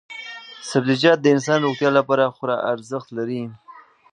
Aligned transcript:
سبزیجات 0.69 1.17
د 1.21 1.25
انسان 1.35 1.59
روغتیا 1.65 1.89
لپاره 1.97 2.33
خورا 2.35 2.57
ارزښت 2.73 3.07
لري. 3.17 3.41